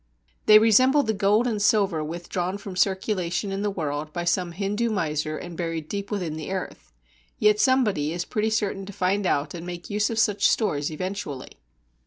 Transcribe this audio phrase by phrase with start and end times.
[0.47, 4.89] They resemble the gold and silver withdrawn from circulation in the world by some Hindoo
[4.89, 6.91] miser and buried deep within the earth.
[7.37, 11.51] Yet somebody is pretty certain to find out and make use of such stores eventually.